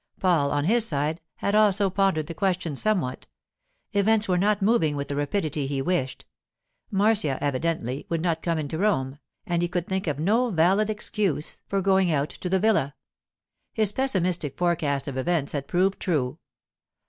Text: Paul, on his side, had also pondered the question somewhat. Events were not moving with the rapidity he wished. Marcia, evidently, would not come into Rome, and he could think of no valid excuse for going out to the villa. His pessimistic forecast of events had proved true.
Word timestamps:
Paul, 0.19 0.49
on 0.49 0.63
his 0.63 0.83
side, 0.83 1.21
had 1.35 1.53
also 1.53 1.91
pondered 1.91 2.25
the 2.25 2.33
question 2.33 2.75
somewhat. 2.75 3.27
Events 3.93 4.27
were 4.27 4.39
not 4.39 4.59
moving 4.59 4.95
with 4.95 5.09
the 5.09 5.15
rapidity 5.15 5.67
he 5.67 5.79
wished. 5.79 6.25
Marcia, 6.89 7.37
evidently, 7.39 8.07
would 8.09 8.19
not 8.19 8.41
come 8.41 8.57
into 8.57 8.79
Rome, 8.79 9.19
and 9.45 9.61
he 9.61 9.67
could 9.67 9.85
think 9.85 10.07
of 10.07 10.17
no 10.17 10.49
valid 10.49 10.89
excuse 10.89 11.61
for 11.67 11.81
going 11.81 12.11
out 12.11 12.31
to 12.31 12.49
the 12.49 12.57
villa. 12.57 12.95
His 13.73 13.91
pessimistic 13.91 14.57
forecast 14.57 15.07
of 15.07 15.17
events 15.19 15.51
had 15.51 15.67
proved 15.67 15.99
true. 15.99 16.39